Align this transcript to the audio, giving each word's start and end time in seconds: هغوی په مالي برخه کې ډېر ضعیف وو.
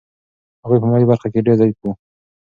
هغوی 0.63 0.81
په 0.81 0.87
مالي 0.91 1.05
برخه 1.11 1.27
کې 1.33 1.45
ډېر 1.45 1.55
ضعیف 1.59 1.77
وو. 1.79 1.91